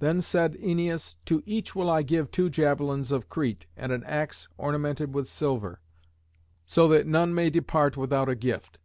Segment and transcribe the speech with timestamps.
[0.00, 4.48] Then said Æneas, "To each will I give two javelins of Crete and an axe
[4.58, 5.80] ornamented with silver,
[6.66, 8.80] so that none may depart without a gift.